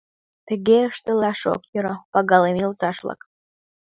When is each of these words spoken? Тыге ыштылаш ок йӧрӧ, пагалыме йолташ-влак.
Тыге 0.47 0.77
ыштылаш 0.89 1.41
ок 1.53 1.61
йӧрӧ, 1.73 1.95
пагалыме 2.11 2.59
йолташ-влак. 2.61 3.21